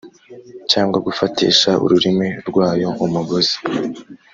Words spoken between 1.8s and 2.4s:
ururimi